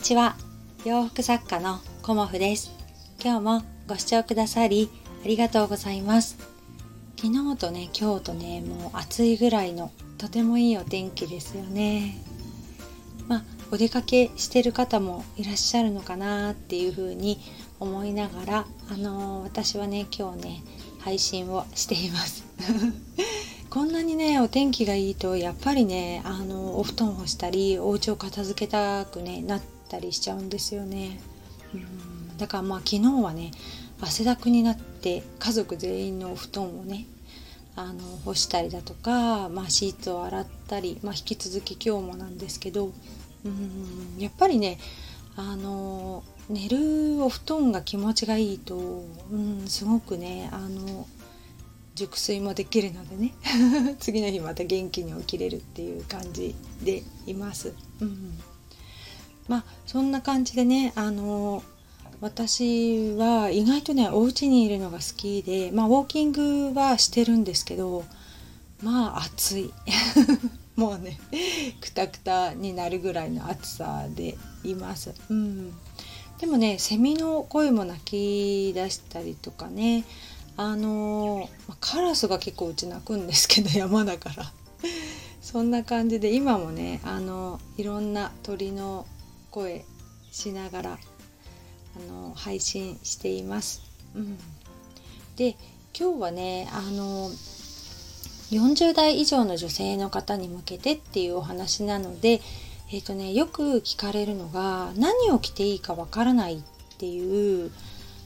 [0.00, 0.34] にちは。
[0.86, 2.72] 洋服作家のコモフです。
[3.22, 4.88] 今日もご視聴くださり
[5.22, 6.38] ありがとうございます。
[7.20, 12.16] 昨日とね今日とねもう暑いぐらいのとてもいいお天気ですよね。
[13.28, 17.38] まあお出かけしてる方もいらっしゃるのかなっていう風に
[17.78, 20.62] 思いながらあのー、私はね今日ね
[21.00, 22.46] 配信をしています。
[23.68, 31.20] こんなにねお天気がいいとやっぱりねあのお布団をしたりお家を片付けたく、ね、なったりしちゃうんですよね。
[31.74, 33.50] うんだからまあ昨日はね
[34.00, 37.04] 汗だくになって家族全員のお布団をね
[37.76, 42.92] あの干したりだとか、まあ、シーツを洗ったり、まあ、引き続き今日もなんですけど
[43.44, 44.78] うんやっぱりね
[45.36, 51.06] あの寝るお布団が気持ちがいいと、うん、すごくねあの
[51.94, 53.34] 熟睡もできるのでね
[54.00, 57.74] 次の日また元気に起きれるっていう感じでいます。
[58.00, 58.38] うん、
[59.50, 61.64] まあそんな感じでねあの
[62.20, 68.04] 私は意外とねお家にいるのが好きでまあウォーキングはしてるんですけど
[68.80, 69.72] まあ暑い。
[70.76, 71.18] もうね
[71.80, 75.12] くたくたになるぐらいの暑さでいます。
[75.28, 75.72] うん、
[76.38, 80.04] でもねセミの声も鳴き出したりとかね
[80.56, 84.52] あのカラスが結構うち鳴くんですけど 山だから。
[85.42, 89.06] そんな感じで今もねあのいろんな鳥の
[89.50, 89.84] 声
[90.30, 93.82] しながらあの配信しています。
[94.14, 94.38] うん、
[95.36, 95.56] で
[95.98, 97.30] 今日はねあの
[98.50, 102.40] 40代以上の女性の方に向けてっていうお話なので、
[102.92, 106.62] えーとね、よく聞かれるのが何を着ていいかわからないっ
[106.98, 107.70] ていう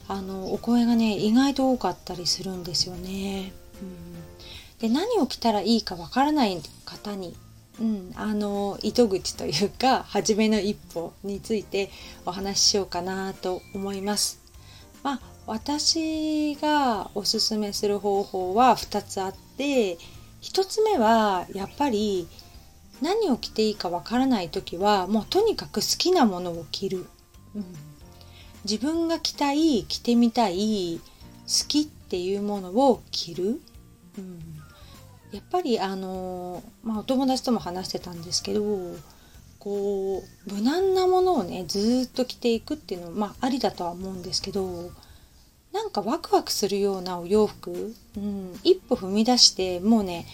[0.07, 3.53] あのお声がね意外と多かったりするんですよね。
[3.81, 7.35] うん、で何を着たらいいかわからない方に、
[7.79, 11.91] うん、あの糸口というか 初めの一歩について
[12.25, 14.39] お話ししようかなと思います。
[15.03, 19.97] まあ私がおすすめする方法は2つあって
[20.41, 22.27] 1つ目はやっぱり
[23.01, 27.05] 何を着ていいかわからない時はもうとにかく好きなものを着る。
[27.55, 27.65] うん
[28.65, 33.61] 自分が着たい着てみたい好きっていうものを着る、
[34.17, 34.41] うん、
[35.35, 38.61] やっぱりあの、まあ、お友達とも話してたんですけど
[39.59, 44.91] こう無難なものをねずっと着ていくっていうのまあありだとは思うんですけど
[45.73, 50.25] なんかワクワクするようなお洋服、うん、一歩踏み出してもうね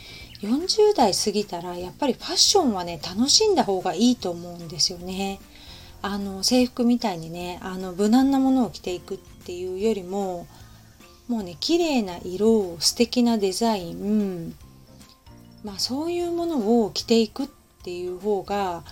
[0.42, 5.40] 40代過ぎたらやっぱりファッションはね楽しんだ方がいいと思うんですよね。
[6.04, 10.48] あの制服みたいにねあの無難なものを着ていくっていうよりも
[11.28, 14.56] もうね綺麗な色素敵なデザイン
[15.64, 17.48] まあそういうものを着ていくっ
[17.84, 18.84] ていう方が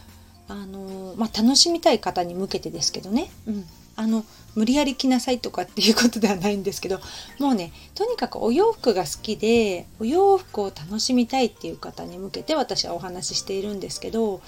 [0.47, 3.65] あの、まあ、楽しみたい方に向けてですけどね、うん、
[3.95, 4.25] あの
[4.55, 6.99] 無理やり着なさいとかっていうことではないんですけど
[7.39, 14.41] もうねとにかくお洋服が好きでお洋服を楽しみたいっていう方に向けて私はお話ししているんですけど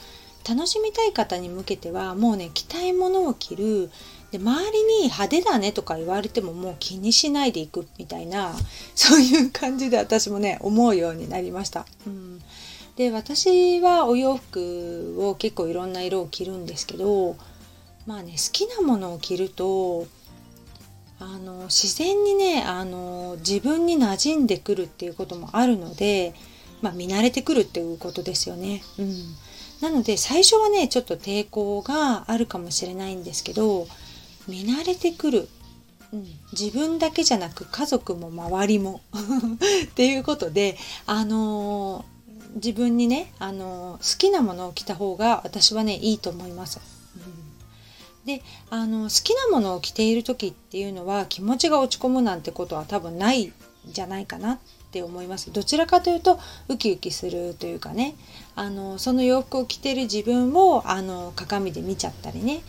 [0.48, 3.92] 楽しみたい方に向けてはもうね着たいものを着る
[4.31, 8.56] で周りに派手だねとか言われてももう気にしないでいくみたいな
[8.96, 11.86] そういう感じで私もね思うようになりました。
[12.08, 12.41] うん、
[12.96, 17.36] で私はお洋服を結構いろんな色を着るんですけど
[18.06, 20.08] まあね好きなものを着ると
[21.20, 26.34] あの自然にねあの自分に馴染んでくるっていうこともあるので、
[26.81, 28.81] まあ、見慣れてくるっていうことですよね。
[28.97, 29.36] うん
[29.81, 33.88] なので最初はねちょっと抵抗があるかもしれないんですけど
[34.51, 35.50] 見慣れてくる、
[36.12, 39.01] うん、自分だけじゃなく家族も周りも。
[39.85, 46.79] っていうことであのー、自分にね、あのー、好きなものを着た方が私はねいいと思います。
[47.16, 53.53] うん、であの好きなものを着ている時っていうのは気持ちが落ち込むなんてことは多分ないん
[53.88, 54.59] じゃないかなっ
[54.91, 55.53] て思います。
[55.53, 58.16] どちらかというとウキウキするというかね。
[58.55, 62.61] あのその洋服を着てる自分をあの鏡で見ちゃったりね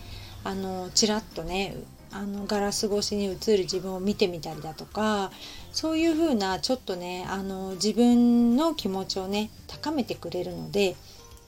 [0.44, 1.76] あのちらっとね
[2.12, 5.30] あのガラス越しに映る自分を見てみたりだとか
[5.72, 10.94] そういう風なちょっとねあの自分の気持ちをね高めてくれるので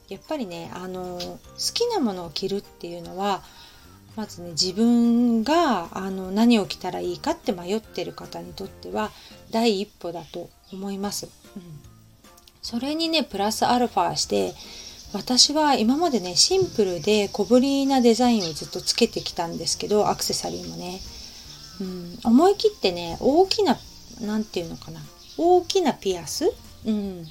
[0.09, 1.39] やっぱりねあの好
[1.73, 3.43] きなものを着るっていうのは
[4.15, 9.11] まずね自分があの何を着たらいいかって迷ってる方にとっては
[9.51, 11.27] 第一歩だと思います。
[11.55, 11.61] うん、
[12.61, 14.53] それにねプラスアルファして
[15.15, 20.99] 私は今までねシンプルで小ぶりなデザインをずっとつけてきたんですけどアクセサリーもね、
[21.79, 23.77] うん、思い切ってね大きな
[24.19, 24.99] 何て言うのかな。
[25.37, 26.53] 大きなピアス、
[26.85, 27.25] うん、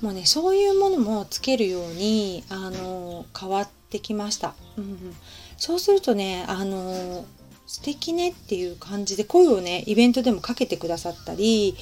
[0.00, 4.54] もうねそういうものもつけるようにあの変わってきました。
[4.76, 5.14] うん。
[5.56, 7.24] そうするとねあの
[7.68, 11.76] 素敵ねっていう感じで声をねイベントでもかけてくださったり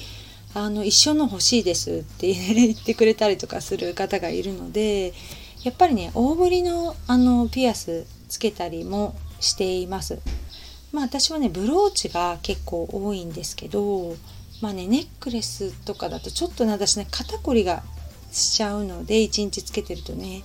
[0.53, 5.13] あの一緒の欲しいですって 言ってくれたりとかする方がいるので
[5.63, 10.19] やっぱりね大ぶりのあのピアスつけたりもしています。
[10.91, 14.15] まあ私はねブローチが結構多いんですけど
[14.59, 17.83] まあねネックレスとかだとちょっとね私ね肩こりが
[18.31, 20.43] しちゃうので1日つけてるとね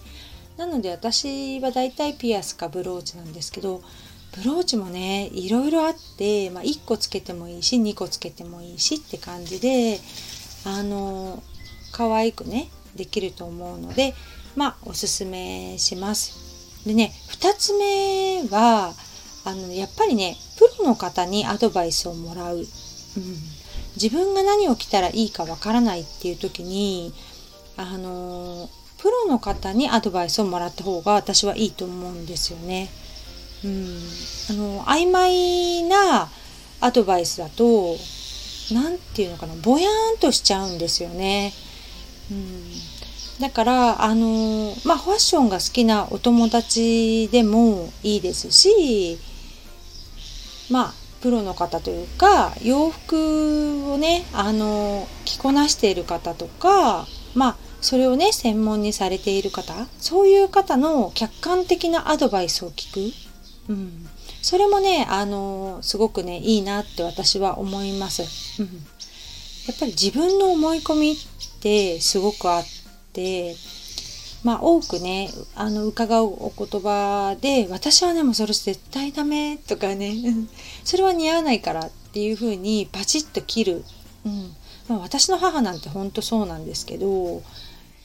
[0.56, 3.82] なので私はだいたいピアスかブローチなんですけど
[4.36, 9.98] ブローチもねいろいろあって、まあ、1個つけてもいいし2個つけてもいいしって感じで
[10.64, 11.42] あの
[11.92, 14.14] 可愛くねできると思うので
[14.56, 16.86] まあおすすめします。
[16.86, 18.94] でね2つ目は
[19.44, 22.64] あのやっぱりねプロの方にアドバイスをもらう、うん、
[23.94, 27.12] 自分が何を着たらいいかわからないっていう時に
[27.76, 28.68] あの
[28.98, 32.88] プロの方にアドバイスをもらった方が私はいいと思うんですよね。
[33.66, 33.98] うん、
[34.50, 36.28] あの曖昧な
[36.80, 37.96] アドバイスだと
[38.72, 41.52] 何て言うのかなぼやーんとしちゃうんですよね。
[42.30, 49.18] うん、だからあのまあファッションが好きなお友達でもいいですし
[50.70, 63.25] まあプロの方というか洋服をねあの着こなしている方とかまあそれをね専門にされている方そういう方の客観的なアドバイスを聞く、
[63.68, 64.08] うん、
[64.42, 68.72] それもねあのすごくねいいなって私は思います、うん、や
[69.74, 71.16] っぱり自分の思い込みっ
[71.60, 72.64] てすごくあっ
[73.12, 73.54] て
[74.44, 80.14] まあ多くねあの伺うお言葉で私はねもうそれ絶対ダメとかね
[80.84, 83.84] それは似合わないからっていう風にバチッと切る、
[84.24, 84.54] うん。
[84.88, 87.42] まあ、私の母なんてほんとそうなんですけど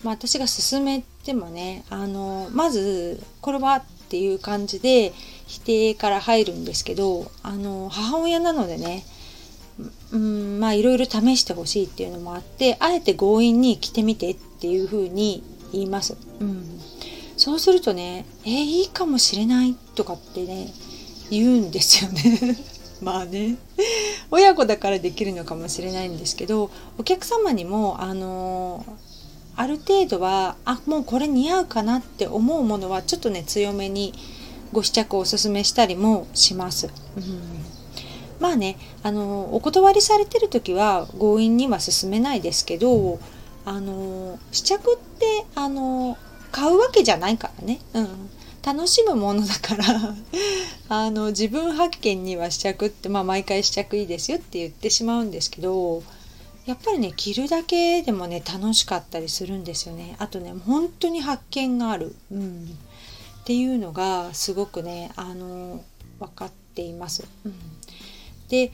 [0.04, 5.14] まあ、私が勧めてもねあのまずこれはっていう感じで
[5.48, 9.06] 否定から入るんですけどあの母親なのでね
[10.12, 15.42] うんまあいろいろ試してほしいっていうのもあってあえて強引に着てみてっていうふうに
[15.72, 16.18] 言います。
[16.42, 16.66] うん、
[17.38, 20.68] そうするとね「えー、いいかもしれない」とかってね
[21.30, 22.58] 言うんですよね。
[23.02, 23.56] まあね
[24.30, 28.86] 親子だからできるのかもしれないんですけどお客様にもあの
[29.62, 34.12] ある程度はあもうこれ似合うかなって思うものはちょっとね強めに
[34.74, 36.90] ご試着をおすすめしたりもします。
[37.16, 37.24] うん。
[38.40, 43.20] まあねあのお断りされてる時は強引には進めないですけど
[43.64, 46.18] あの試着ってあの
[46.52, 48.08] 買うわけじゃないからね、うん、
[48.66, 49.86] 楽しむものだから
[50.90, 56.02] あの自分発見には試着って、まあ、毎回試着いいですよって言ってしまうんですけど
[56.66, 60.16] やっぱりね着るだけでもね楽しかったりするんですよね。
[60.20, 62.66] あとね本当に発見がある、うん、
[63.42, 65.84] っていうのがすごくねあの
[66.20, 67.28] 分かっています。
[67.46, 67.54] うん、
[68.50, 68.72] で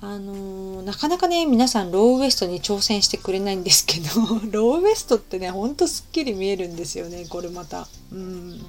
[0.00, 4.06] あのなかなかね皆さんローウエストに挑戦してくれないんですけど
[4.52, 7.88] ローウエストってねほんとすっきり見えるんですよねこれまた。
[8.12, 8.64] うん、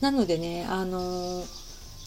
[0.00, 1.44] なのでねあの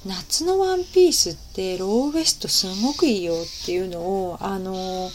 [0.06, 5.10] 夏のワンピースってローウエストすごくいいよっていうのをあの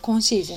[0.00, 0.56] 今シーズン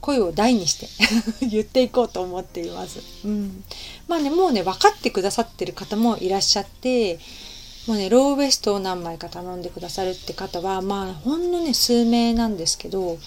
[0.00, 0.88] 声を大にして
[1.46, 3.00] 言っていこうと思っています。
[3.24, 3.64] うん、
[4.08, 7.20] まあねもうね分かってくださってる方もいらっしゃって
[7.86, 13.18] もうねローウエストを何枚か頼んでくださるって方はまあほんのね数名なんですけど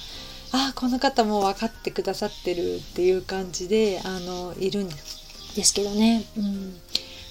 [0.51, 6.75] ああこの方も分かってくださってるっていう感じであのいるんですけどね、うん、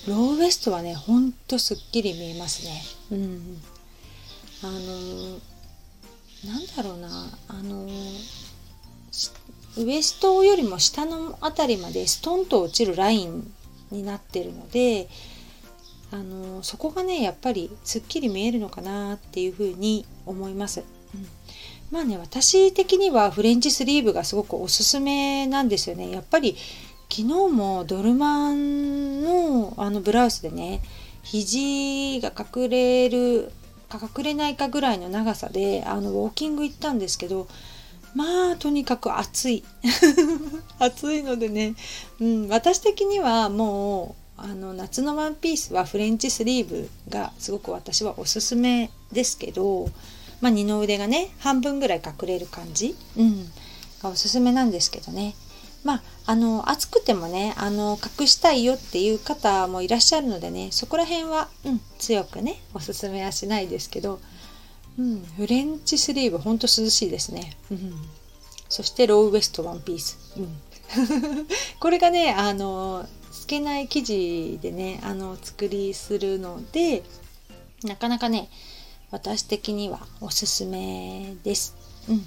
[0.07, 2.83] ローウエストはねほんとすっきり見えますね。
[3.13, 3.63] うん
[4.63, 5.39] あの
[6.47, 7.09] なんだろうな
[7.49, 7.87] あの
[9.77, 13.53] ウエストよりも下の辺りまでストンと落ちるライン
[13.91, 15.09] になってるので
[16.11, 20.81] あのそこがねやっぱりすっきり見えるのかなっていうふうに思います。
[21.15, 21.27] うん、
[21.91, 26.11] まあね私的にはフレンチスリーブがすごくおすすめなんですよね。
[26.11, 26.57] やっぱり
[27.11, 30.83] 昨日もドルマンのあのブラウスでね
[31.25, 33.51] 肘が隠れる
[33.99, 37.49] か隠れないかぐらいの長さであのウォーキング行ったんですけど
[38.15, 39.65] まあとにかく暑い。
[40.79, 41.75] 暑いのでね、
[42.21, 49.89] うん、私的にはもうあの夏のワンピースはフレンチスリーブがすごく私はおすすめですけど、
[50.41, 53.51] まあ、二の腕がね半分ぐらい隠れる感じ、うん、
[54.03, 55.35] がおすすめなんですけどね。
[55.85, 64.19] まあ、あの暑くてもねあの隠したいよっていう方もいらっしゃるのでねそこら辺は、うん、強くねおすすめはしないですけど、
[64.99, 67.93] うん、フレンチスリーブほんと涼しいですね、うん、
[68.71, 71.47] そしてローウエストワンピース、うん、
[71.79, 77.03] これがねあの透けない生地でねあの作りするので
[77.83, 78.49] なかなかね
[79.11, 81.77] 私的にはおすすめです。
[82.09, 82.25] うん、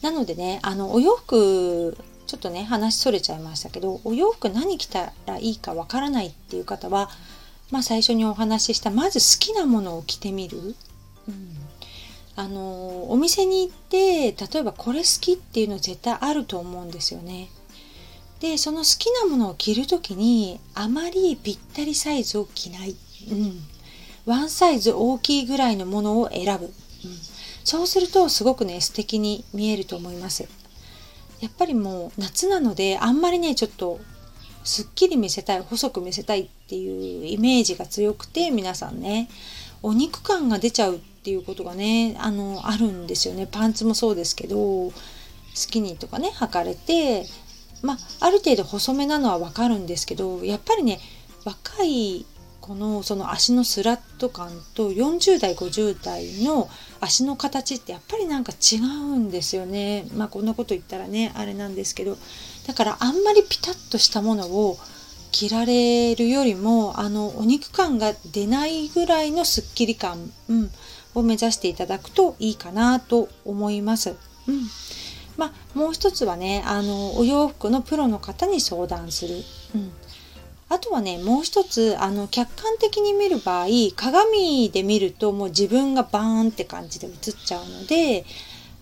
[0.00, 1.98] なのでねあのお洋服
[2.30, 7.10] ちょっとね話それちゃいましたけどお洋服何着たらいいかわからないっていう方は、
[7.72, 10.76] まあ、最初にお話ししたまず好きなものを着てみる。
[11.26, 11.56] うん。
[12.36, 17.48] あのお店に行って例えばこれ好きっていうの絶対あると思うんですよね。
[18.38, 22.94] でその好きなものを着る時にあまりぴったりサイズを着ない、
[23.30, 23.60] うん、
[24.24, 26.72] ワンサイズ大きいぐらいのものを選ぶ、うん、
[27.64, 30.48] そうするとすごくね素敵に見えると思います
[31.40, 34.00] やっぱりもう夏なのであんまりねちょっと
[34.64, 39.28] すっきり見せたい細く見せたいっていうイメージが強くて皆さんね
[39.82, 43.46] お肉感が出ちゃうっていうことがねあのあるんですよね。
[43.50, 44.92] パンツもそうですけど
[45.54, 47.24] スキニーとかね履かれて
[47.82, 51.00] まあある程度細めなのはわかるんですけどやっぱりね
[51.44, 52.26] 若い
[52.70, 56.68] このその足のスラット感と40代50代の
[57.00, 62.16] 足の形ってやっぱりなんか違うんですよねまあこんなこと言ったらねあれなんですけど
[62.68, 64.78] だからあんまりピタッとしたものを
[65.32, 70.70] 着られるよりもあのお肉感が出ないぐらいのすっきり感、うん、
[71.16, 74.10] を目指していただくといいかなと思います。
[74.46, 74.68] うん、
[75.36, 79.42] まあ、もう一つはねあのお洋服のプロの方に相談する。
[79.74, 79.92] うん
[80.70, 88.24] あとはね、もう一つ、あの、客観的に見る場合、鏡で見るともう自分がバーンって感じで映っちゃうので、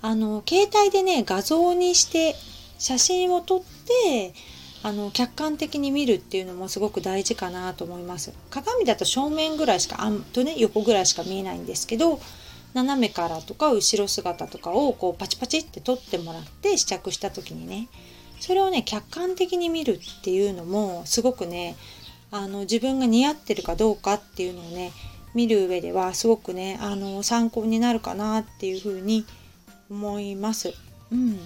[0.03, 2.37] あの、携帯でね、画像にして
[2.79, 4.35] 写真を撮って、
[4.83, 8.33] あの客観的に見るっていうのもすごく大事かなと思います。
[8.51, 12.21] 鏡だと正面ぐらいしかあんとね横ぐらいしか見えないんですけど
[12.75, 17.89] 斜めからとか後ろ姿とかをこうパチパチって撮ってもらって試着した時にね。
[18.41, 21.77] それをね客観的に見るっていうのもすごくね
[22.31, 24.93] あの自分が似合ってるかどうかっていうのをね
[25.35, 29.25] 見る上ではすごくねあの参考になるかなっていうふうに
[29.91, 30.75] 思います。
[31.11, 31.39] うん、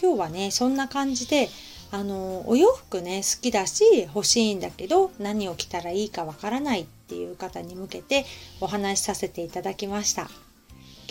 [0.00, 1.48] 今日はねそんな感じで
[1.92, 3.84] あのお洋服ね好きだし
[4.14, 8.24] 欲しいんだけど何を着たらいいかわからないっていう方に向けて
[8.60, 10.28] お話しさせていただきました。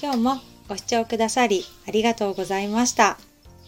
[0.02, 0.38] 今日も
[0.70, 3.29] ご視聴くださりありがとうございました。